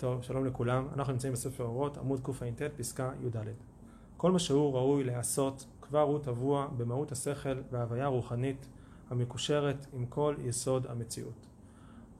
טוב, 0.00 0.22
שלום 0.22 0.46
לכולם. 0.46 0.88
אנחנו 0.94 1.12
נמצאים 1.12 1.32
בספר 1.32 1.64
אורות, 1.64 1.98
עמוד 1.98 2.20
קע"ט, 2.20 2.62
פסקה 2.76 3.10
י"ד. 3.22 3.36
כל 4.16 4.32
מה 4.32 4.38
שהוא 4.38 4.74
ראוי 4.74 5.04
להיעשות, 5.04 5.66
כבר 5.80 6.00
הוא 6.00 6.18
טבוע 6.18 6.68
במהות 6.76 7.12
השכל 7.12 7.60
וההוויה 7.70 8.04
הרוחנית 8.04 8.68
המקושרת 9.10 9.86
עם 9.92 10.06
כל 10.06 10.34
יסוד 10.44 10.86
המציאות. 10.86 11.46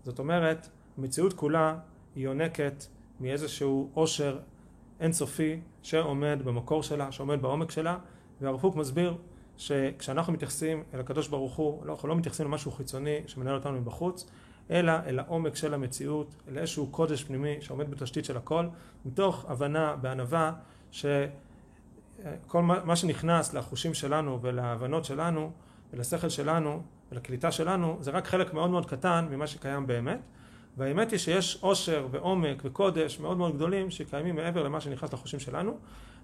זאת 0.04 0.18
אומרת, 0.18 0.68
המציאות 0.98 1.32
כולה 1.32 1.78
היא 2.14 2.24
יונקת 2.24 2.84
מאיזשהו 3.20 3.90
עושר 3.94 4.38
אינסופי 5.00 5.60
שעומד 5.82 6.38
במקור 6.44 6.82
שלה, 6.82 7.12
שעומד 7.12 7.42
בעומק 7.42 7.70
שלה, 7.70 7.98
והרב 8.40 8.60
קוק 8.60 8.76
מסביר 8.76 9.16
שכשאנחנו 9.56 10.32
מתייחסים 10.32 10.82
אל 10.94 11.00
הקדוש 11.00 11.28
ברוך 11.28 11.56
הוא, 11.56 11.84
אנחנו 11.84 12.08
לא 12.08 12.16
מתייחסים 12.16 12.46
למשהו 12.46 12.70
חיצוני 12.70 13.20
שמנהל 13.26 13.54
אותנו 13.54 13.80
מבחוץ, 13.80 14.30
אלא 14.70 14.92
אל 15.06 15.18
העומק 15.18 15.56
של 15.56 15.74
המציאות, 15.74 16.34
אל 16.48 16.58
איזשהו 16.58 16.86
קודש 16.86 17.24
פנימי 17.24 17.56
שעומד 17.60 17.90
בתשתית 17.90 18.24
של 18.24 18.36
הכל, 18.36 18.66
מתוך 19.04 19.44
הבנה 19.48 19.96
בענווה 19.96 20.52
שכל 20.90 22.62
מה 22.62 22.96
שנכנס 22.96 23.54
לחושים 23.54 23.94
שלנו 23.94 24.42
ולהבנות 24.42 25.04
שלנו 25.04 25.50
ולשכל 25.92 26.28
שלנו 26.28 26.82
ולקליטה 27.12 27.52
שלנו 27.52 27.96
זה 28.00 28.10
רק 28.10 28.26
חלק 28.26 28.54
מאוד 28.54 28.70
מאוד 28.70 28.86
קטן 28.86 29.28
ממה 29.30 29.46
שקיים 29.46 29.86
באמת. 29.86 30.20
והאמת 30.76 31.10
היא 31.10 31.18
שיש 31.18 31.58
עושר 31.60 32.06
ועומק 32.10 32.62
וקודש 32.64 33.20
מאוד 33.20 33.36
מאוד 33.36 33.54
גדולים 33.54 33.90
שקיימים 33.90 34.36
מעבר 34.36 34.62
למה 34.62 34.80
שנכנס 34.80 35.12
לחושים 35.12 35.40
שלנו 35.40 35.78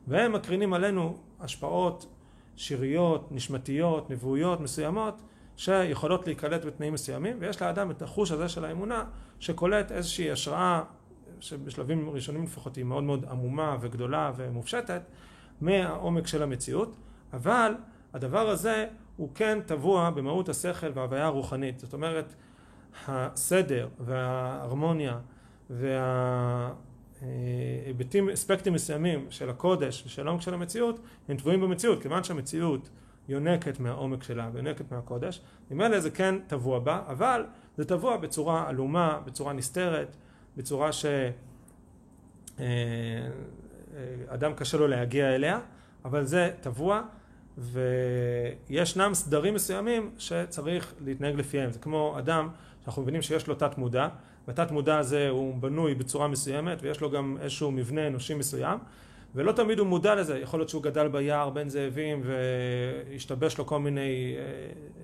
והם 0.06 0.32
מקרינים 0.32 0.72
עלינו 0.74 1.16
השפעות 1.40 2.06
שיריות, 2.56 3.32
נשמתיות, 3.32 4.10
נבואיות 4.10 4.60
מסוימות 4.60 5.22
שיכולות 5.56 6.26
להיקלט 6.26 6.64
בתנאים 6.64 6.92
מסוימים 6.92 7.36
ויש 7.40 7.62
לאדם 7.62 7.90
את 7.90 8.02
החוש 8.02 8.30
הזה 8.30 8.48
של 8.48 8.64
האמונה 8.64 9.04
שקולט 9.40 9.92
איזושהי 9.92 10.30
השראה 10.30 10.82
שבשלבים 11.40 12.10
ראשונים 12.10 12.44
לפחות 12.44 12.76
היא 12.76 12.84
מאוד 12.84 13.04
מאוד 13.04 13.24
עמומה 13.30 13.76
וגדולה 13.80 14.32
ומופשטת 14.36 15.02
מהעומק 15.60 16.26
של 16.26 16.42
המציאות. 16.42 16.96
אבל 17.32 17.74
הדבר 18.14 18.48
הזה 18.48 18.86
הוא 19.16 19.28
כן 19.34 19.58
טבוע 19.66 20.10
במהות 20.10 20.48
השכל 20.48 20.90
וההוויה 20.94 21.26
הרוחנית. 21.26 21.78
זאת 21.78 21.92
אומרת 21.92 22.34
הסדר 23.08 23.88
וההרמוניה 24.00 25.18
וההיבטים 27.20 28.30
אספקטים 28.30 28.72
מסוימים 28.72 29.26
של 29.30 29.50
הקודש 29.50 30.02
ושל 30.06 30.26
העומק 30.26 30.42
של 30.42 30.54
המציאות 30.54 31.00
הם 31.28 31.36
טבועים 31.36 31.60
במציאות. 31.60 32.02
כיוון 32.02 32.24
שהמציאות 32.24 32.90
יונקת 33.28 33.80
מהעומק 33.80 34.22
שלה 34.22 34.50
ויונקת 34.52 34.92
מהקודש, 34.92 35.40
ממילא 35.70 36.00
זה 36.00 36.10
כן 36.10 36.34
טבוע 36.46 36.78
בה, 36.78 37.02
אבל 37.06 37.44
זה 37.76 37.84
טבוע 37.84 38.16
בצורה 38.16 38.68
עלומה, 38.68 39.20
בצורה 39.24 39.52
נסתרת, 39.52 40.16
בצורה 40.56 40.90
שאדם 40.92 42.64
קשה 44.56 44.78
לו 44.78 44.86
להגיע 44.86 45.34
אליה, 45.34 45.60
אבל 46.04 46.24
זה 46.24 46.50
טבוע 46.60 47.02
וישנם 47.58 49.14
סדרים 49.14 49.54
מסוימים 49.54 50.10
שצריך 50.18 50.94
להתנהג 51.00 51.34
לפיהם, 51.34 51.70
זה 51.70 51.78
כמו 51.78 52.14
אדם 52.18 52.48
שאנחנו 52.84 53.02
מבינים 53.02 53.22
שיש 53.22 53.46
לו 53.46 53.54
תת 53.54 53.78
מודע, 53.78 54.08
והתת 54.48 54.70
מודע 54.70 54.98
הזה 54.98 55.28
הוא 55.28 55.54
בנוי 55.54 55.94
בצורה 55.94 56.28
מסוימת 56.28 56.78
ויש 56.82 57.00
לו 57.00 57.10
גם 57.10 57.36
איזשהו 57.40 57.70
מבנה 57.70 58.06
אנושי 58.06 58.34
מסוים 58.34 58.78
ולא 59.36 59.52
תמיד 59.52 59.78
הוא 59.78 59.86
מודע 59.86 60.14
לזה, 60.14 60.38
יכול 60.38 60.60
להיות 60.60 60.68
שהוא 60.68 60.82
גדל 60.82 61.08
ביער 61.08 61.50
בין 61.50 61.68
זאבים 61.68 62.22
והשתבש 62.24 63.58
לו 63.58 63.66
כל 63.66 63.78
מיני 63.78 64.36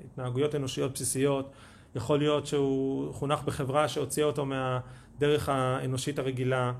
התנהגויות 0.04 0.54
אנושיות 0.54 0.92
בסיסיות, 0.92 1.50
יכול 1.94 2.18
להיות 2.18 2.46
שהוא 2.46 3.14
חונך 3.14 3.42
בחברה 3.42 3.88
שהוציאה 3.88 4.26
אותו 4.26 4.44
מהדרך 4.44 5.48
האנושית 5.48 6.18
הרגילה, 6.18 6.72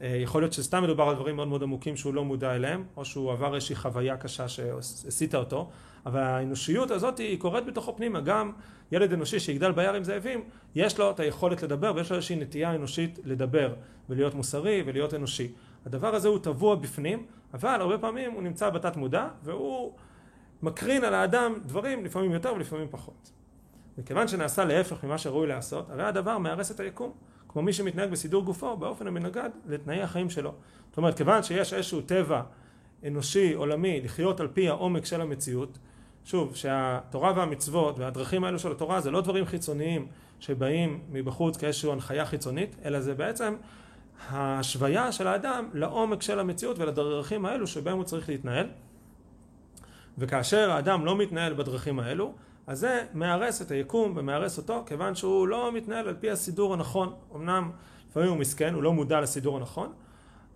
יכול 0.00 0.42
להיות 0.42 0.52
שסתם 0.52 0.82
מדובר 0.82 1.04
על 1.04 1.14
דברים 1.14 1.36
מאוד 1.36 1.48
מאוד 1.48 1.62
עמוקים 1.62 1.96
שהוא 1.96 2.14
לא 2.14 2.24
מודע 2.24 2.54
אליהם, 2.54 2.84
או 2.96 3.04
שהוא 3.04 3.32
עבר 3.32 3.54
איזושהי 3.54 3.76
חוויה 3.76 4.16
קשה 4.16 4.48
שהסיתה 4.48 5.38
אותו, 5.38 5.70
אבל 6.06 6.20
האנושיות 6.20 6.90
הזאת 6.90 7.18
היא 7.18 7.38
קורית 7.38 7.66
בתוכו 7.66 7.96
פנימה, 7.96 8.20
גם 8.20 8.52
ילד 8.92 9.12
אנושי 9.12 9.40
שיגדל 9.40 9.72
ביער 9.72 9.94
עם 9.94 10.04
זאבים, 10.04 10.44
יש 10.74 10.98
לו 10.98 11.10
את 11.10 11.20
היכולת 11.20 11.62
לדבר 11.62 11.92
ויש 11.96 12.10
לו 12.10 12.16
איזושהי 12.16 12.36
נטייה 12.36 12.74
אנושית 12.74 13.18
לדבר 13.24 13.74
ולהיות 14.08 14.34
מוסרי 14.34 14.82
ולהיות 14.86 15.14
אנושי. 15.14 15.52
הדבר 15.86 16.14
הזה 16.14 16.28
הוא 16.28 16.38
טבוע 16.38 16.74
בפנים, 16.74 17.26
אבל 17.54 17.80
הרבה 17.80 17.98
פעמים 17.98 18.32
הוא 18.32 18.42
נמצא 18.42 18.70
בתת 18.70 18.96
מודע 18.96 19.28
והוא 19.42 19.92
מקרין 20.62 21.04
על 21.04 21.14
האדם 21.14 21.54
דברים 21.66 22.04
לפעמים 22.04 22.32
יותר 22.32 22.52
ולפעמים 22.56 22.86
פחות. 22.90 23.32
וכיוון 23.98 24.28
שנעשה 24.28 24.64
להפך 24.64 25.04
ממה 25.04 25.18
שראוי 25.18 25.46
לעשות, 25.46 25.90
הרי 25.90 26.04
הדבר 26.04 26.38
מארס 26.38 26.70
את 26.70 26.80
היקום, 26.80 27.12
כמו 27.48 27.62
מי 27.62 27.72
שמתנהג 27.72 28.10
בסידור 28.10 28.44
גופו 28.44 28.76
באופן 28.76 29.06
המנגד 29.06 29.50
לתנאי 29.66 30.02
החיים 30.02 30.30
שלו. 30.30 30.52
זאת 30.88 30.96
אומרת, 30.96 31.16
כיוון 31.16 31.42
שיש 31.42 31.72
איזשהו 31.72 32.00
טבע 32.00 32.42
אנושי, 33.06 33.52
עולמי, 33.52 34.00
לחיות 34.00 34.40
על 34.40 34.48
פי 34.48 34.68
העומק 34.68 35.04
של 35.04 35.20
המציאות, 35.20 35.78
שוב, 36.24 36.56
שהתורה 36.56 37.32
והמצוות 37.36 37.98
והדרכים 37.98 38.44
האלו 38.44 38.58
של 38.58 38.72
התורה 38.72 39.00
זה 39.00 39.10
לא 39.10 39.20
דברים 39.20 39.46
חיצוניים 39.46 40.06
שבאים 40.40 41.00
מבחוץ 41.12 41.56
כאיזושהי 41.56 41.92
הנחיה 41.92 42.26
חיצונית, 42.26 42.76
אלא 42.84 43.00
זה 43.00 43.14
בעצם 43.14 43.54
ההשוויה 44.28 45.12
של 45.12 45.26
האדם 45.26 45.68
לעומק 45.72 46.22
של 46.22 46.40
המציאות 46.40 46.78
ולדרכים 46.78 47.46
האלו 47.46 47.66
שבהם 47.66 47.96
הוא 47.96 48.04
צריך 48.04 48.28
להתנהל. 48.28 48.66
וכאשר 50.18 50.70
האדם 50.70 51.04
לא 51.04 51.16
מתנהל 51.16 51.54
בדרכים 51.54 52.00
האלו 52.00 52.34
אז 52.66 52.78
זה 52.78 53.04
מארס 53.14 53.62
את 53.62 53.70
היקום 53.70 54.12
ומארס 54.16 54.58
אותו 54.58 54.84
כיוון 54.86 55.14
שהוא 55.14 55.48
לא 55.48 55.72
מתנהל 55.72 56.08
על 56.08 56.14
פי 56.20 56.30
הסידור 56.30 56.74
הנכון. 56.74 57.14
אמנם 57.34 57.70
לפעמים 58.10 58.28
הוא 58.28 58.38
מסכן, 58.38 58.74
הוא 58.74 58.82
לא 58.82 58.92
מודע 58.92 59.20
לסידור 59.20 59.56
הנכון 59.56 59.92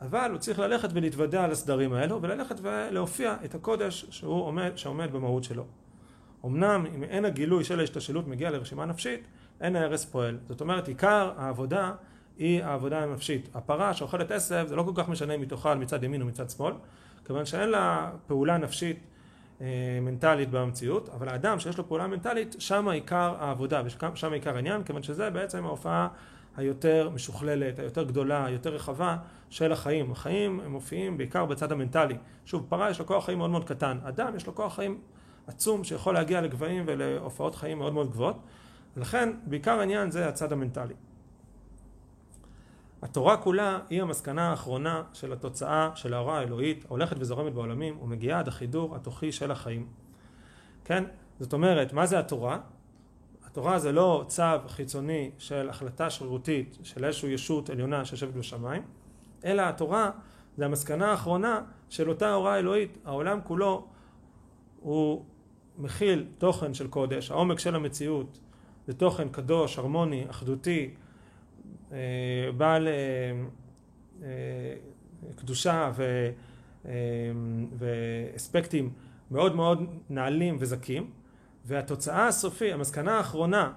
אבל 0.00 0.31
הוא 0.31 0.38
צריך 0.38 0.59
ללכת 0.59 0.88
ולהתוודע 0.93 1.44
על 1.44 1.50
הסדרים 1.50 1.93
האלו 1.93 2.22
וללכת 2.22 2.56
ולהופיע 2.62 3.37
את 3.44 3.54
הקודש 3.54 4.06
שהוא 4.10 4.43
עומד, 4.44 4.72
שעומד 4.76 5.12
במהות 5.12 5.44
שלו. 5.44 5.65
אמנם 6.44 6.87
אם 6.94 7.04
אין 7.04 7.25
הגילוי 7.25 7.65
של 7.65 7.81
ההשתשלות 7.81 8.28
מגיע 8.28 8.50
לרשימה 8.50 8.84
נפשית 8.84 9.26
אין 9.60 9.76
ההרס 9.76 10.04
פועל. 10.04 10.38
זאת 10.49 10.60
אומרת 10.60 10.88
עיקר 10.88 11.32
העבודה 11.37 11.93
היא 12.40 12.64
העבודה 12.64 13.02
הנפשית. 13.02 13.48
הפרה 13.54 13.94
שאוכלת 13.94 14.30
עשב 14.30 14.64
זה 14.68 14.76
לא 14.76 14.82
כל 14.82 14.92
כך 14.94 15.08
משנה 15.08 15.34
אם 15.34 15.40
היא 15.40 15.48
תאכל 15.48 15.74
מצד 15.74 16.04
ימין 16.04 16.22
או 16.22 16.26
מצד 16.26 16.50
שמאל, 16.50 16.74
כיוון 17.24 17.46
שאין 17.46 17.68
לה 17.68 18.10
פעולה 18.26 18.58
נפשית 18.58 18.98
מנטלית 20.02 20.50
במציאות, 20.50 21.08
אבל 21.08 21.28
האדם 21.28 21.58
שיש 21.58 21.78
לו 21.78 21.88
פעולה 21.88 22.06
מנטלית, 22.06 22.56
שם 22.58 22.88
עיקר 22.88 23.34
העבודה 23.38 23.82
ושם 23.84 24.32
עיקר 24.32 24.56
העניין, 24.56 24.82
כיוון 24.82 25.02
שזה 25.02 25.30
בעצם 25.30 25.64
ההופעה 25.64 26.08
היותר 26.56 27.10
משוכללת, 27.14 27.78
היותר 27.78 28.02
גדולה, 28.02 28.44
היותר 28.44 28.74
רחבה 28.74 29.16
של 29.50 29.72
החיים. 29.72 30.12
החיים 30.12 30.60
הם 30.60 30.72
מופיעים 30.72 31.18
בעיקר 31.18 31.44
בצד 31.44 31.72
המנטלי. 31.72 32.16
שוב, 32.44 32.66
פרה 32.68 32.90
יש 32.90 32.98
לו 32.98 33.06
כוח 33.06 33.24
חיים 33.24 33.38
מאוד 33.38 33.50
מאוד 33.50 33.64
קטן, 33.68 33.98
אדם 34.04 34.36
יש 34.36 34.46
לו 34.46 34.54
כוח 34.54 34.74
חיים 34.74 34.98
עצום 35.46 35.84
שיכול 35.84 36.14
להגיע 36.14 36.40
לגבהים 36.40 36.84
ולהופעות 36.86 37.54
חיים 37.54 37.78
מאוד 37.78 37.92
מאוד 37.92 38.10
גבוהות, 38.10 38.36
ולכן 38.96 39.32
בעיקר 39.46 39.78
העניין 39.78 40.10
זה 40.10 40.28
הצד 40.28 40.52
המנטלי. 40.52 40.94
התורה 43.03 43.37
כולה 43.37 43.78
היא 43.91 44.03
המסקנה 44.03 44.50
האחרונה 44.50 45.03
של 45.12 45.33
התוצאה 45.33 45.91
של 45.94 46.15
ההוראה 46.15 46.38
האלוהית 46.38 46.84
ההולכת 46.84 47.16
וזורמת 47.19 47.53
בעולמים 47.53 48.00
ומגיעה 48.03 48.38
עד 48.38 48.49
החידור 48.49 48.97
התוכי 48.97 49.33
של 49.33 49.50
החיים. 49.50 49.87
כן? 50.84 51.05
זאת 51.41 51.53
אומרת, 51.53 51.93
מה 51.93 52.06
זה 52.06 52.19
התורה? 52.19 52.59
התורה 53.44 53.78
זה 53.78 53.93
לא 53.93 54.25
צו 54.27 54.43
חיצוני 54.69 55.31
של 55.38 55.69
החלטה 55.69 56.11
שרירותית 56.11 56.78
של 56.83 57.05
איזושהי 57.05 57.33
ישות 57.33 57.71
עליונה 57.71 58.05
שיושבת 58.05 58.34
בשמיים, 58.34 58.83
אלא 59.44 59.62
התורה 59.62 60.11
זה 60.56 60.65
המסקנה 60.65 61.11
האחרונה 61.11 61.61
של 61.88 62.09
אותה 62.09 62.32
הוראה 62.32 62.59
אלוהית. 62.59 62.99
העולם 63.05 63.38
כולו 63.44 63.87
הוא 64.81 65.25
מכיל 65.78 66.27
תוכן 66.38 66.75
של 66.75 66.88
קודש, 66.88 67.31
העומק 67.31 67.59
של 67.59 67.75
המציאות 67.75 68.38
זה 68.87 68.94
תוכן 68.94 69.28
קדוש, 69.28 69.78
הרמוני, 69.78 70.27
אחדותי, 70.31 70.94
בעל 72.56 72.88
קדושה 75.37 75.90
ואספקטים 77.78 78.92
מאוד 79.31 79.56
מאוד 79.56 79.84
נעלים 80.10 80.56
וזכים 80.60 81.10
והתוצאה 81.64 82.26
הסופי, 82.26 82.72
המסקנה 82.72 83.16
האחרונה 83.16 83.72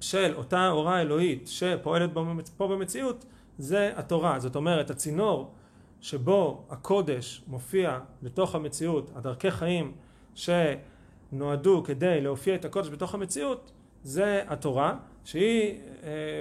של 0.00 0.32
אותה 0.36 0.68
הוראה 0.68 1.00
אלוהית 1.00 1.48
שפועלת 1.48 2.10
פה 2.56 2.68
במציאות 2.68 3.24
זה 3.58 3.92
התורה, 3.96 4.40
זאת 4.40 4.56
אומרת 4.56 4.90
הצינור 4.90 5.54
שבו 6.00 6.66
הקודש 6.70 7.44
מופיע 7.46 8.00
בתוך 8.22 8.54
המציאות, 8.54 9.10
הדרכי 9.14 9.50
חיים 9.50 9.92
שנועדו 10.34 11.82
כדי 11.84 12.20
להופיע 12.20 12.54
את 12.54 12.64
הקודש 12.64 12.88
בתוך 12.88 13.14
המציאות 13.14 13.72
זה 14.02 14.42
התורה 14.46 14.98
שהיא 15.28 15.74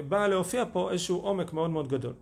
באה 0.08 0.28
להופיע 0.28 0.64
פה 0.72 0.92
איזשהו 0.92 1.18
עומק 1.18 1.54
מאוד 1.54 1.70
מאוד 1.70 1.88
גדול. 1.88 2.14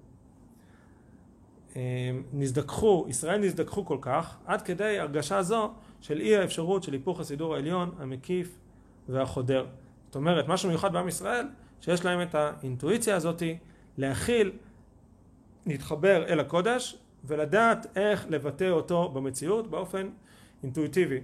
נזדככו, 2.34 3.06
ישראל 3.10 3.38
נזדככו 3.40 3.86
כל 3.86 3.98
כך 4.02 4.38
עד 4.46 4.62
כדי 4.62 5.00
הרגשה 5.00 5.42
זו 5.42 5.72
של 6.02 6.22
אי 6.22 6.38
האפשרות 6.38 6.84
של 6.84 6.94
היפוך 6.94 7.20
הסידור 7.20 7.56
העליון 7.56 7.92
המקיף 8.00 8.58
והחודר. 9.10 9.66
זאת 10.06 10.16
אומרת, 10.16 10.48
משהו 10.48 10.70
מיוחד 10.70 10.94
בעם 10.94 11.08
ישראל 11.08 11.46
שיש 11.82 12.06
להם 12.06 12.22
את 12.22 12.36
האינטואיציה 12.36 13.16
הזאתי 13.16 13.58
להכיל, 13.98 14.52
להתחבר 15.66 16.26
אל 16.28 16.40
הקודש 16.40 16.98
ולדעת 17.26 17.98
איך 17.98 18.26
לבטא 18.30 18.70
אותו 18.70 19.10
במציאות 19.10 19.70
באופן 19.70 20.10
אינטואיטיבי. 20.64 21.20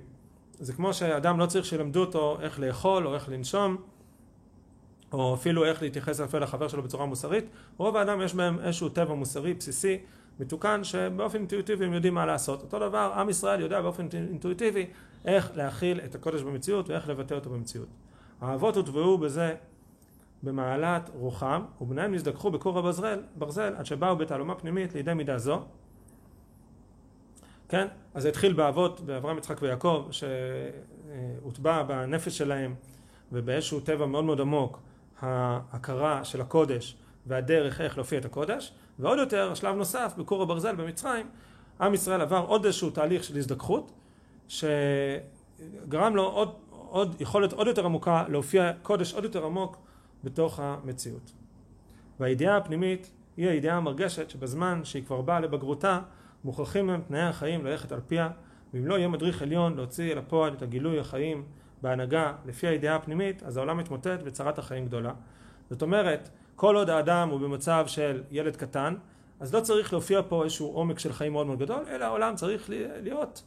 זה 0.60 0.74
כמו 0.74 0.94
שאדם 0.94 1.40
לא 1.40 1.46
צריך 1.46 1.66
שילמדו 1.66 2.00
אותו 2.00 2.38
איך 2.42 2.60
לאכול 2.60 3.08
או 3.08 3.16
איך 3.16 3.30
לנשום 3.30 3.78
או 5.14 5.34
אפילו 5.34 5.66
איך 5.66 5.82
להתייחס 5.82 6.20
יפה 6.20 6.40
לחבר 6.40 6.68
שלו 6.68 6.84
בצורה 6.84 7.06
מוסרית. 7.06 7.46
רוב 7.78 7.98
האדם 7.98 8.22
יש 8.22 8.34
בהם 8.34 8.60
איזשהו 8.60 8.90
טבע 8.90 9.14
מוסרי 9.14 9.54
בסיסי 9.54 9.98
מתוקן 10.40 10.84
שבאופן 10.84 11.38
אינטואיטיבי 11.38 11.86
הם 11.86 11.94
יודעים 11.94 12.14
מה 12.14 12.26
לעשות. 12.26 12.62
אותו 12.62 12.80
דבר 12.80 13.14
עם 13.16 13.30
ישראל 13.30 13.62
יודע 13.62 13.82
באופן 13.82 14.08
אינטואיטיבי 14.14 14.86
איך 15.26 15.52
להכיל 15.56 16.00
את 16.06 16.16
הקודש 16.16 16.42
במציאות 16.42 16.90
ואיך 16.90 17.10
לבטא 17.10 17.34
אותו 17.34 17.50
במציאות. 17.50 17.88
האבות 18.42 18.76
הוטבעו 18.76 19.18
בזה 19.18 19.56
במעלת 20.44 21.10
רוחם 21.14 21.62
ובניהם 21.82 22.14
נזדככו 22.14 22.52
בכור 22.52 22.80
הברזל 22.80 23.20
ברזל 23.36 23.74
עד 23.78 23.86
שבאו 23.86 24.16
בתעלומה 24.16 24.56
פנימית 24.56 24.94
לידי 24.94 25.14
מידה 25.14 25.38
זו 25.38 25.62
כן? 27.70 27.88
אז 28.14 28.24
זה 28.24 28.30
התחיל 28.30 28.54
באבות, 28.54 29.02
באברהם, 29.02 29.38
יצחק 29.38 29.62
ויעקב, 29.62 30.08
שהוטבע 30.12 31.84
בנפש 31.84 32.38
שלהם 32.38 32.76
ובאיזשהו 33.32 33.80
טבע 33.80 34.06
מאוד 34.06 34.24
מאוד 34.24 34.42
עמוק 34.42 34.80
ההכרה 35.22 36.24
של 36.24 36.42
הקודש 36.42 36.98
והדרך 37.28 37.82
איך 37.82 37.98
להופיע 37.98 38.20
את 38.20 38.26
הקודש, 38.26 38.74
ועוד 39.00 39.20
יותר, 39.20 39.54
שלב 39.54 39.76
נוסף, 39.76 40.14
בכור 40.18 40.44
הברזל 40.44 40.76
במצרים, 40.76 41.28
עם 41.82 41.94
ישראל 41.94 42.22
עבר 42.22 42.46
עוד 42.48 42.66
איזשהו 42.66 42.90
תהליך 42.90 43.24
של 43.24 43.38
הזדככות, 43.38 43.92
שגרם 44.48 46.16
לו 46.16 46.24
עוד, 46.24 46.54
עוד 46.70 47.16
יכולת 47.20 47.54
עוד 47.54 47.68
יותר 47.68 47.86
עמוקה 47.86 48.26
להופיע 48.30 48.72
קודש 48.84 49.14
עוד 49.14 49.24
יותר 49.24 49.46
עמוק 49.46 49.78
בתוך 50.24 50.60
המציאות. 50.60 51.32
והידיעה 52.20 52.58
הפנימית 52.58 53.12
היא 53.38 53.48
הידיעה 53.50 53.78
המרגשת 53.78 54.30
שבזמן 54.30 54.82
שהיא 54.84 55.04
כבר 55.06 55.22
באה 55.22 55.40
לבגרותה 55.40 56.00
מוכרחים 56.44 56.90
הם 56.90 57.02
תנאי 57.08 57.22
החיים 57.22 57.66
ללכת 57.66 57.92
על 57.92 58.00
פיה 58.08 58.30
ואם 58.74 58.88
לא 58.88 58.98
יהיה 58.98 59.08
מדריך 59.08 59.42
עליון 59.42 59.76
להוציא 59.76 60.12
אל 60.12 60.18
הפועל 60.18 60.54
את 60.54 60.62
הגילוי 60.62 61.00
החיים 61.00 61.44
בהנהגה 61.82 62.34
לפי 62.46 62.68
הידיעה 62.68 62.96
הפנימית 62.96 63.44
אז 63.44 63.58
העולם 63.58 63.78
מתמוטט 63.78 64.20
וצרת 64.24 64.60
החיים 64.60 64.86
גדולה. 64.86 65.14
זאת 65.70 65.82
אומרת 65.82 66.30
כל 66.56 66.76
עוד 66.76 66.90
האדם 66.90 67.30
הוא 67.30 67.40
במצב 67.40 67.84
של 67.88 68.24
ילד 68.32 68.56
קטן 68.56 68.96
אז 69.40 69.54
לא 69.54 69.60
צריך 69.60 69.94
להופיע 69.94 70.22
פה 70.28 70.44
איזשהו 70.44 70.68
עומק 70.68 71.00
של 71.00 71.14
חיים 71.14 71.32
מאוד 71.32 71.48
מאוד 71.48 71.60
גדול 71.60 71.84
אלא 71.90 72.06
העולם 72.06 72.36
צריך 72.36 72.70
להיות 73.02 73.44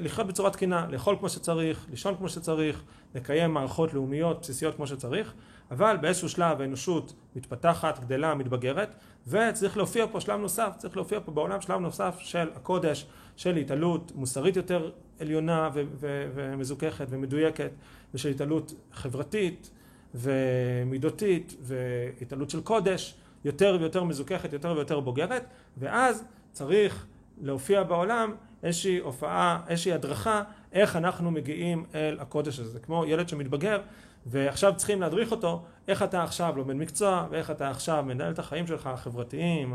לחיות 0.00 0.26
בצורה 0.26 0.50
תקינה, 0.50 0.86
לאכול 0.90 1.16
כמו 1.18 1.28
שצריך, 1.28 1.86
לישון 1.90 2.14
כמו 2.16 2.28
שצריך, 2.28 2.82
לקיים 3.14 3.50
מערכות 3.54 3.94
לאומיות 3.94 4.40
בסיסיות 4.40 4.74
כמו 4.76 4.86
שצריך, 4.86 5.34
אבל 5.70 5.96
באיזשהו 6.00 6.28
שלב 6.28 6.60
האנושות 6.60 7.12
מתפתחת, 7.36 7.98
גדלה, 7.98 8.34
מתבגרת, 8.34 8.94
וצריך 9.26 9.76
להופיע 9.76 10.06
פה 10.12 10.20
שלב 10.20 10.40
נוסף, 10.40 10.74
צריך 10.78 10.96
להופיע 10.96 11.20
פה 11.24 11.32
בעולם 11.32 11.60
שלב 11.60 11.80
נוסף 11.80 12.18
של 12.18 12.50
הקודש, 12.54 13.06
של 13.36 13.56
התעלות 13.56 14.12
מוסרית 14.14 14.56
יותר 14.56 14.90
עליונה 15.20 15.70
ו- 15.74 15.82
ו- 15.94 16.30
ומזוככת 16.34 17.06
ומדויקת, 17.10 17.70
ושל 18.14 18.28
התעלות 18.28 18.74
חברתית 18.92 19.70
ומידותית 20.14 21.54
והתעלות 21.60 22.50
של 22.50 22.60
קודש, 22.60 23.14
יותר 23.44 23.76
ויותר 23.80 24.04
מזוככת, 24.04 24.52
יותר 24.52 24.72
ויותר 24.76 25.00
בוגרת, 25.00 25.44
ואז 25.76 26.24
צריך 26.52 27.06
להופיע 27.42 27.82
בעולם 27.82 28.34
איזושהי 28.66 28.98
הופעה, 28.98 29.60
איזושהי 29.68 29.92
הדרכה, 29.92 30.42
איך 30.72 30.96
אנחנו 30.96 31.30
מגיעים 31.30 31.84
אל 31.94 32.16
הקודש 32.20 32.60
הזה. 32.60 32.70
זה 32.70 32.80
כמו 32.80 33.04
ילד 33.06 33.28
שמתבגר, 33.28 33.80
ועכשיו 34.26 34.72
צריכים 34.76 35.00
להדריך 35.00 35.30
אותו, 35.30 35.62
איך 35.88 36.02
אתה 36.02 36.22
עכשיו 36.22 36.56
לומד 36.56 36.74
מקצוע, 36.74 37.26
ואיך 37.30 37.50
אתה 37.50 37.70
עכשיו 37.70 38.04
מנהל 38.06 38.32
את 38.32 38.38
החיים 38.38 38.66
שלך, 38.66 38.86
החברתיים, 38.86 39.74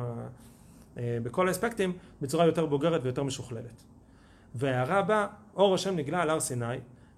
אה, 0.98 1.18
בכל 1.24 1.48
האספקטים, 1.48 1.94
בצורה 2.22 2.46
יותר 2.46 2.66
בוגרת 2.66 3.02
ויותר 3.04 3.24
משוכללת. 3.24 3.84
וההערה 4.56 4.98
הבאה, 5.00 5.28
אור 5.56 5.76
השם 5.76 5.96
נגלה 5.96 6.22
על 6.22 6.30
הר 6.30 6.40
סיני, 6.40 6.66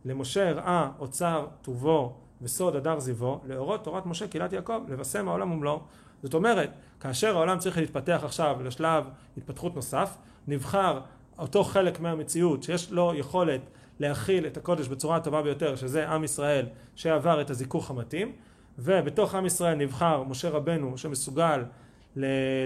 למשה 0.06 0.50
הראה 0.50 0.90
אוצר 1.00 1.48
טובו 1.62 2.16
וסוד 2.42 2.76
הדר 2.76 3.00
זיוו, 3.00 3.40
לאורות 3.46 3.84
תורת 3.84 4.06
משה 4.06 4.28
קהילת 4.28 4.54
יעקב, 4.54 4.82
לבשם 4.88 5.28
העולם 5.28 5.52
ומלואו. 5.52 5.80
זאת 6.24 6.34
אומרת, 6.34 6.70
כאשר 7.00 7.36
העולם 7.36 7.60
צריך 7.60 7.78
להתפתח 7.78 8.22
עכשיו 8.24 8.58
לשלב 8.64 9.04
התפתחות 9.38 9.76
נוסף, 9.76 10.18
נבחר 10.48 11.00
אותו 11.38 11.64
חלק 11.64 12.00
מהמציאות 12.00 12.64
שיש 12.64 12.92
לו 12.92 13.14
יכולת 13.16 13.62
להכיל 14.00 14.48
את 14.48 14.58
הקודש 14.58 14.88
בצורה 14.88 15.18
הטובה 15.18 15.42
ביותר, 15.42 15.76
שזה 15.76 16.10
עם 16.10 16.24
ישראל 16.24 16.66
שעבר 16.96 17.42
את 17.42 17.50
הזיכוך 17.50 17.90
המתאים, 17.90 18.32
ובתוך 18.80 19.36
עם 19.36 19.46
ישראל 19.46 19.76
נבחר 19.76 20.24
משה 20.24 20.50
רבנו 20.50 20.98
שמסוגל 20.98 21.64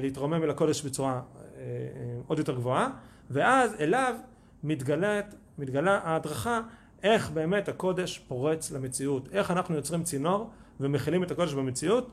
להתרומם 0.01 0.43
אל 0.43 0.49
הקודש 0.49 0.81
בצורה 0.81 1.13
אה, 1.13 1.19
אה, 1.57 2.19
עוד 2.27 2.39
יותר 2.39 2.55
גבוהה, 2.55 2.89
ואז 3.29 3.75
אליו 3.79 4.15
מתגלת, 4.63 5.35
מתגלה 5.57 5.99
ההדרכה 6.03 6.61
איך 7.03 7.29
באמת 7.31 7.69
הקודש 7.69 8.17
פורץ 8.17 8.71
למציאות, 8.71 9.29
איך 9.31 9.51
אנחנו 9.51 9.75
יוצרים 9.75 10.03
צינור 10.03 10.49
ומכילים 10.79 11.23
את 11.23 11.31
הקודש 11.31 11.53
במציאות 11.53 12.09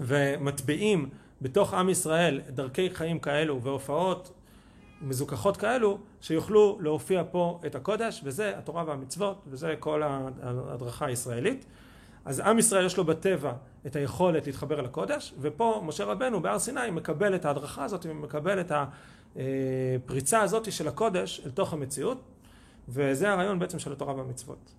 ומטביעים 0.00 1.08
בתוך 1.42 1.74
עם 1.74 1.88
ישראל 1.88 2.40
דרכי 2.48 2.90
חיים 2.90 3.18
כאלו 3.18 3.62
והופעות 3.62 4.32
מזוכחות 5.00 5.56
כאלו 5.56 5.98
שיוכלו 6.20 6.78
להופיע 6.80 7.22
פה 7.30 7.60
את 7.66 7.74
הקודש 7.74 8.20
וזה 8.24 8.58
התורה 8.58 8.84
והמצוות 8.86 9.42
וזה 9.46 9.74
כל 9.78 10.02
ההדרכה 10.02 11.06
הישראלית. 11.06 11.66
אז 12.24 12.40
עם 12.40 12.58
ישראל 12.58 12.86
יש 12.86 12.96
לו 12.96 13.04
בטבע 13.04 13.52
את 13.86 13.96
היכולת 13.96 14.46
להתחבר 14.46 14.80
אל 14.80 14.84
הקודש 14.84 15.34
ופה 15.40 15.82
משה 15.84 16.04
רבנו 16.04 16.42
בהר 16.42 16.58
סיני 16.58 16.90
מקבל 16.92 17.34
את 17.34 17.44
ההדרכה 17.44 17.84
הזאת 17.84 18.06
ומקבל 18.08 18.60
את 18.60 18.72
הפריצה 19.36 20.40
הזאת 20.40 20.72
של 20.72 20.88
הקודש 20.88 21.40
אל 21.46 21.50
תוך 21.50 21.72
המציאות 21.72 22.20
וזה 22.88 23.30
הרעיון 23.30 23.58
בעצם 23.58 23.78
של 23.78 23.92
התורה 23.92 24.14
והמצוות. 24.14 24.72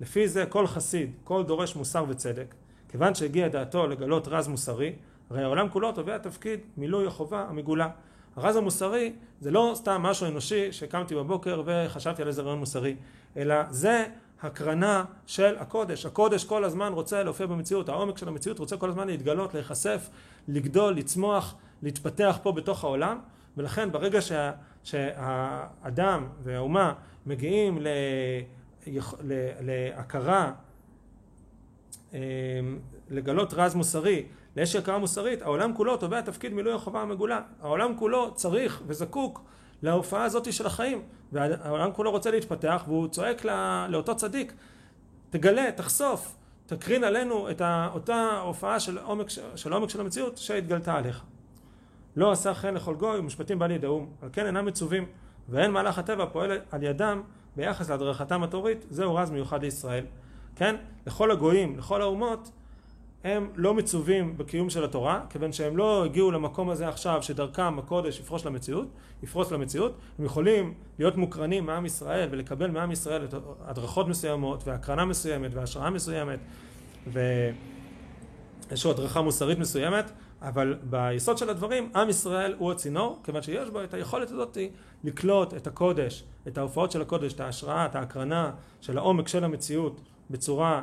לפי 0.00 0.28
זה 0.28 0.46
כל 0.46 0.66
חסיד, 0.66 1.12
כל 1.24 1.42
דורש 1.42 1.76
מוסר 1.76 2.04
וצדק 2.08 2.54
כיוון 2.88 3.14
שהגיע 3.14 3.48
דעתו 3.48 3.86
לגלות 3.86 4.28
רז 4.28 4.48
מוסרי 4.48 4.92
הרי 5.30 5.42
העולם 5.42 5.68
כולו 5.68 5.92
תובע 5.92 6.18
תפקיד 6.18 6.60
מילוי 6.76 7.06
החובה 7.06 7.46
המגולה 7.48 7.88
הרז 8.36 8.56
המוסרי 8.56 9.12
זה 9.40 9.50
לא 9.50 9.72
סתם 9.74 10.02
משהו 10.02 10.26
אנושי 10.26 10.72
שקמתי 10.72 11.14
בבוקר 11.14 11.62
וחשבתי 11.66 12.22
על 12.22 12.28
איזה 12.28 12.42
רעיון 12.42 12.58
מוסרי, 12.58 12.96
אלא 13.36 13.56
זה 13.70 14.06
הקרנה 14.42 15.04
של 15.26 15.56
הקודש. 15.58 16.06
הקודש 16.06 16.44
כל 16.44 16.64
הזמן 16.64 16.92
רוצה 16.92 17.22
להופיע 17.22 17.46
במציאות, 17.46 17.88
העומק 17.88 18.18
של 18.18 18.28
המציאות 18.28 18.58
רוצה 18.58 18.76
כל 18.76 18.88
הזמן 18.88 19.06
להתגלות, 19.06 19.54
להיחשף, 19.54 20.08
לגדול, 20.48 20.94
לצמוח, 20.94 21.54
להתפתח 21.82 22.38
פה 22.42 22.52
בתוך 22.52 22.84
העולם, 22.84 23.18
ולכן 23.56 23.92
ברגע 23.92 24.20
שה, 24.20 24.52
שהאדם 24.84 26.26
והאומה 26.42 26.92
מגיעים 27.26 27.78
ל, 27.80 27.88
להכרה, 29.60 30.52
לגלות 33.10 33.54
רז 33.54 33.74
מוסרי, 33.74 34.26
לאיזושהי 34.56 34.78
הכרה 34.80 34.98
מוסרית, 34.98 35.42
העולם 35.42 35.74
כולו 35.74 35.96
תובע 35.96 36.20
תפקיד 36.20 36.52
מילוי 36.52 36.72
החובה 36.72 37.00
המגולה. 37.02 37.40
העולם 37.60 37.92
כולו 37.96 38.34
צריך 38.34 38.82
וזקוק 38.86 39.42
להופעה 39.82 40.24
הזאת 40.24 40.52
של 40.52 40.66
החיים. 40.66 41.02
והעולם 41.32 41.92
כולו 41.92 42.10
רוצה 42.10 42.30
להתפתח 42.30 42.84
והוא 42.86 43.08
צועק 43.08 43.44
לא, 43.44 43.86
לאותו 43.86 44.16
צדיק, 44.16 44.52
תגלה, 45.30 45.72
תחשוף, 45.76 46.36
תקרין 46.66 47.04
עלינו 47.04 47.50
את 47.50 47.62
אותה 47.94 48.40
הופעה 48.42 48.80
של 48.80 48.98
עומק 48.98 49.28
של, 49.54 49.72
עומק 49.72 49.90
של 49.90 50.00
המציאות 50.00 50.36
שהתגלתה 50.36 50.94
עליך. 50.94 51.22
לא 52.16 52.32
עשה 52.32 52.54
חן 52.54 52.74
לכל 52.74 52.94
גוי 52.94 53.18
ומשפטים 53.18 53.58
בא 53.58 53.66
לידי 53.66 53.86
אום, 53.86 54.10
על 54.22 54.28
כן 54.32 54.46
אינם 54.46 54.64
מצווים, 54.66 55.06
ואין 55.48 55.70
מהלך 55.70 55.98
הטבע 55.98 56.26
פועל 56.26 56.58
על 56.70 56.82
ידם 56.82 57.22
ביחס 57.56 57.90
להדרכתם 57.90 58.42
התורית, 58.42 58.86
זהו 58.90 59.14
רז 59.14 59.30
מיוחד 59.30 59.62
לישראל. 59.62 60.04
כן? 60.56 60.76
לכל 61.06 61.30
הגויים, 61.30 61.78
לכל 61.78 62.02
האומות, 62.02 62.50
הם 63.24 63.48
לא 63.56 63.74
מצווים 63.74 64.36
בקיום 64.36 64.70
של 64.70 64.84
התורה, 64.84 65.20
כיוון 65.30 65.52
שהם 65.52 65.76
לא 65.76 66.04
הגיעו 66.04 66.30
למקום 66.30 66.70
הזה 66.70 66.88
עכשיו 66.88 67.22
שדרכם 67.22 67.78
הקודש 67.78 68.20
יפרוש 68.20 68.46
למציאות, 68.46 68.86
יפרוס 69.22 69.50
למציאות, 69.50 69.94
הם 70.18 70.24
יכולים 70.24 70.74
להיות 70.98 71.16
מוקרנים 71.16 71.66
מעם 71.66 71.86
ישראל 71.86 72.28
ולקבל 72.30 72.70
מעם 72.70 72.92
ישראל 72.92 73.24
את 73.24 73.34
הדרכות 73.64 74.08
מסוימות 74.08 74.62
והקרנה 74.66 75.04
מסוימת 75.04 75.50
והשראה 75.54 75.90
מסוימת 75.90 76.38
ואיזושהי 77.06 78.90
הדרכה 78.90 79.22
מוסרית 79.22 79.58
מסוימת, 79.58 80.10
אבל 80.42 80.78
ביסוד 80.82 81.38
של 81.38 81.50
הדברים 81.50 81.90
עם 81.94 82.08
ישראל 82.08 82.54
הוא 82.58 82.72
הצינור, 82.72 83.20
כיוון 83.24 83.42
שיש 83.42 83.70
בו 83.70 83.84
את 83.84 83.94
היכולת 83.94 84.30
הזאת 84.30 84.58
לקלוט 85.04 85.54
את 85.54 85.66
הקודש, 85.66 86.24
את 86.48 86.58
ההופעות 86.58 86.90
של 86.90 87.02
הקודש, 87.02 87.32
את 87.32 87.40
ההשראה, 87.40 87.86
את 87.86 87.94
ההקרנה 87.96 88.50
של 88.80 88.98
העומק 88.98 89.28
של 89.28 89.44
המציאות 89.44 90.00
בצורה 90.30 90.82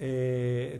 אה, 0.00 0.06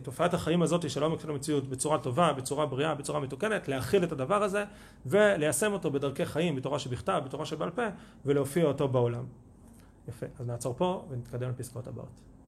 תופעת 0.03 0.33
החיים 0.33 0.61
הזאת 0.61 0.89
של 0.89 1.03
עומק 1.03 1.19
של 1.19 1.29
המציאות 1.29 1.67
בצורה 1.67 1.97
טובה, 1.97 2.33
בצורה 2.33 2.65
בריאה, 2.65 2.95
בצורה 2.95 3.19
מתוקנת, 3.19 3.67
להכיל 3.67 4.03
את 4.03 4.11
הדבר 4.11 4.43
הזה 4.43 4.63
וליישם 5.05 5.73
אותו 5.73 5.91
בדרכי 5.91 6.25
חיים, 6.25 6.55
בתורה 6.55 6.79
שבכתב, 6.79 7.21
בתורה 7.25 7.45
שבעל 7.45 7.69
פה, 7.69 7.87
ולהופיע 8.25 8.65
אותו 8.65 8.87
בעולם. 8.87 9.23
יפה, 10.07 10.25
אז 10.39 10.47
נעצור 10.47 10.73
פה 10.77 11.05
ונתקדם 11.09 11.49
לפסקאות 11.49 11.87
הבאות. 11.87 12.30